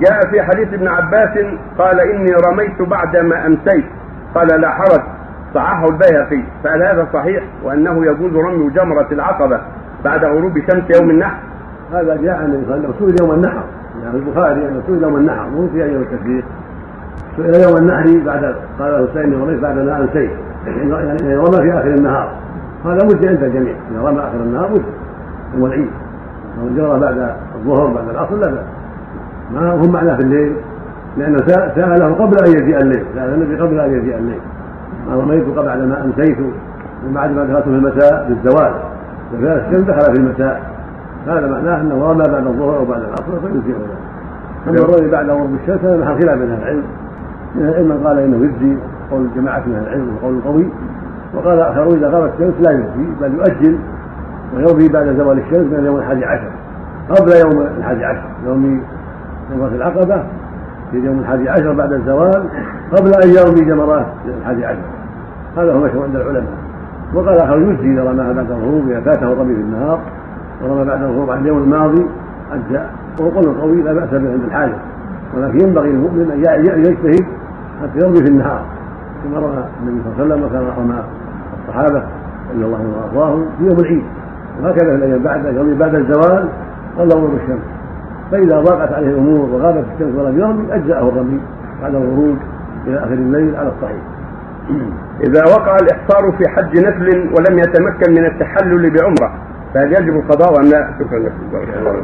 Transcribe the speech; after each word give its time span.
جاء 0.00 0.30
في 0.30 0.42
حديث 0.42 0.74
ابن 0.74 0.88
عباس 0.88 1.38
قال 1.78 2.00
إني 2.00 2.32
رميت 2.48 2.82
بعدما 2.82 3.46
أمسيت. 3.46 3.84
قال 4.34 4.60
لا 4.60 4.70
حرج 4.70 5.02
صححه 5.54 5.84
البيهقي 5.84 6.42
فهل 6.64 6.82
هذا 6.82 7.08
صحيح 7.12 7.44
وأنه 7.64 8.06
يجوز 8.06 8.36
رمي 8.36 8.70
جمرة 8.70 9.08
العقبة 9.12 9.60
بعد 10.04 10.24
غروب 10.24 10.58
شمس 10.58 11.00
يوم 11.00 11.10
النحر. 11.10 11.38
هذا 11.92 12.16
جاء 12.16 12.36
عن 12.36 12.44
النبي 12.44 12.64
صلى 12.66 12.74
الله 12.74 12.86
عليه 12.86 12.88
وسلم 12.88 13.08
سئل 13.08 13.16
يوم 13.22 13.34
النحر 13.34 13.64
يعني 14.02 14.16
البخاري 14.16 14.68
أنه 14.68 14.82
سئل 14.86 15.02
يوم 15.02 15.16
النحر 15.16 15.48
مو 15.48 15.68
في 15.68 15.78
يوم 15.78 16.02
التشريق 16.02 16.44
سئل 17.36 17.68
يوم 17.68 17.76
النحر 17.76 18.24
بعد 18.26 18.54
قال 18.78 18.94
الحسين 18.94 19.42
رميت 19.42 19.60
بعد 19.60 19.78
ما 19.78 20.00
أمسيت. 20.00 20.30
يعني 20.66 21.36
رمى 21.36 21.56
في 21.62 21.78
آخر 21.78 21.88
النهار. 21.88 22.32
هذا 22.84 23.04
مجزي 23.04 23.28
عند 23.28 23.42
الجميع 23.42 23.74
إذا 23.90 24.00
رمى 24.08 24.18
آخر 24.18 24.40
النهار 24.40 24.70
مجزي 24.70 24.84
يوم 25.54 25.66
العيد. 25.66 25.90
لو 26.58 26.76
جرى 26.76 27.00
بعد 27.00 27.36
الظهر 27.54 27.86
بعد 27.86 28.08
العصر 28.08 28.36
لا 28.36 28.50
ما 28.50 28.62
هم 29.54 29.92
معناه 29.92 30.16
في 30.16 30.22
الليل؟ 30.22 30.56
لأنه 31.16 31.38
سأله 31.74 32.14
قبل 32.14 32.36
أن 32.46 32.62
يجيء 32.62 32.78
الليل 32.78 33.04
سأل 33.14 33.34
النبي 33.34 33.60
قبل 33.60 33.80
أن 33.80 33.92
يجيء 33.92 34.18
الليل. 34.18 34.40
ما 35.08 35.14
رميت 35.16 35.48
بعد 35.48 35.78
ما 35.78 36.04
أمسيت 36.04 36.38
وبعد 37.08 37.30
ما 37.30 37.44
دخلت 37.44 37.64
في 37.64 37.70
المساء 37.70 38.28
بالزوال. 38.28 38.72
وكان 39.34 39.58
الشمس 39.58 39.84
دخل 39.84 40.14
في 40.14 40.20
المساء؟ 40.20 40.62
هذا 41.26 41.46
معناه 41.46 41.80
أنه 41.80 42.10
رمى 42.10 42.24
بعد 42.32 42.46
الظهر 42.46 42.76
أو 42.76 42.84
بعد 42.84 43.00
العصر 43.00 43.40
فيجزئه 43.42 43.76
ذلك 43.76 43.98
أما 44.68 44.76
الرمي 44.78 45.10
بعد 45.10 45.30
غروب 45.30 45.54
الشمس 45.62 45.84
هذا 45.84 45.96
محل 45.96 46.22
خلاف 46.22 46.38
بين 46.38 46.50
أهل 46.50 46.62
العلم. 46.62 46.82
من 47.54 47.68
العلم 47.68 48.06
قال 48.06 48.18
إنه 48.18 48.36
يجزي 48.36 48.76
قول 49.10 49.28
جماعة 49.36 49.62
من 49.66 49.74
أهل 49.74 49.82
العلم 49.82 50.16
وقول 50.16 50.40
قوي 50.40 50.68
وقال 51.34 51.60
آخرون 51.60 51.96
إذا 51.96 52.08
غابت 52.08 52.32
الشمس 52.34 52.54
لا 52.66 52.72
يجزي 52.72 53.06
بل 53.20 53.34
يؤجل 53.34 53.78
ويرمي 54.56 54.88
بعد 54.88 55.16
زوال 55.18 55.38
الشمس 55.38 55.66
من 55.72 55.78
اليوم 55.78 55.96
الحادي 55.96 56.24
عشر 56.24 56.50
قبل 57.10 57.32
يوم 57.44 57.66
الحادي 57.78 58.04
عشر 58.04 58.28
يوم 58.46 58.82
جمرة 59.50 59.68
العقبة 59.68 60.22
في 60.90 60.96
يوم 60.96 61.18
الحادي 61.18 61.48
عشر 61.48 61.72
بعد 61.72 61.92
الزوال 61.92 62.48
قبل 62.96 63.12
أن 63.24 63.28
يرمي 63.28 63.60
جمرات 63.60 64.06
الحادي 64.40 64.66
عشر. 64.66 64.78
هذا 65.56 65.72
هو 65.72 65.78
مشهور 65.78 66.02
عند 66.04 66.16
العلماء. 66.16 66.52
وقال 67.14 67.38
آخر 67.38 67.58
يجزي 67.58 67.92
إذا 67.92 68.10
رماها 68.10 68.32
بعد 68.32 68.50
الغروب 68.50 68.90
إذا 68.90 69.00
فاته 69.00 69.32
الرمي 69.32 69.54
في 69.54 69.60
النهار 69.60 70.00
ورمى 70.62 70.84
بعد 70.84 71.02
الغروب 71.02 71.30
عن 71.30 71.38
اليوم 71.38 71.58
الماضي 71.58 72.06
أجزاء 72.52 72.90
وقول 73.20 73.60
قوي 73.60 73.82
لا 73.82 73.92
بأس 73.92 74.10
به 74.10 74.32
عند 74.32 74.42
الحاجة. 74.44 74.76
ولكن 75.36 75.60
ينبغي 75.60 75.88
للمؤمن 75.88 76.30
أن 76.30 76.64
يجتهد 76.84 77.26
حتى 77.82 77.98
يرمي 77.98 78.16
في 78.16 78.30
النهار. 78.30 78.64
كما 79.24 79.38
رمى 79.38 79.64
النبي 79.82 80.02
صلى 80.04 80.24
الله 80.24 80.34
عليه 80.34 80.44
وسلم 80.44 80.44
وكما 80.44 80.74
رمى 80.78 81.02
الصحابة 81.68 82.02
رضي 82.54 82.64
الله 82.64 82.78
عنهم 82.78 82.92
وأرضاهم 82.92 83.46
في 83.58 83.64
يوم 83.64 83.78
العيد. 83.78 84.04
وهكذا 84.62 84.90
في 84.90 84.94
الأيام 84.94 85.22
بعد 85.22 85.54
يوم 85.54 85.74
بعد 85.78 85.94
الزوال 85.94 86.48
قبل 86.98 87.12
غروب 87.12 87.34
الشمس. 87.34 87.60
فإذا 88.30 88.60
ضاقت 88.60 88.92
عليه 88.92 89.08
الأمور 89.08 89.50
وغابت 89.50 89.84
الشمس 89.94 90.14
ولم 90.14 90.40
يرمي 90.40 90.74
أجزأه 90.74 91.08
الرمي 91.08 91.40
بعد 91.82 91.94
الغروب 91.94 92.36
إلى 92.86 92.98
آخر 92.98 93.12
الليل 93.12 93.56
على 93.56 93.68
الصحيح. 93.68 94.02
إذا 95.26 95.44
وقع 95.44 95.76
الإحصار 95.76 96.32
في 96.38 96.48
حج 96.48 96.78
نفل 96.78 97.08
ولم 97.08 97.58
يتمكن 97.58 98.12
من 98.12 98.26
التحلل 98.26 98.90
بعمرة 98.90 99.32
فهل 99.74 99.92
يجب 99.92 100.16
القضاء 100.16 100.60
أم 100.60 100.70
لا؟ 100.70 100.90
شكرا 100.98 101.18
لكم. 101.18 101.50
بارك 101.52 101.68
الله. 101.78 102.02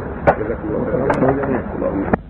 خيرا. 1.79 2.22